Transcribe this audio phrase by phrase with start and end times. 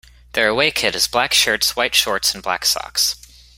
[0.33, 3.17] Their away kit is black shirts, white shorts and black socks.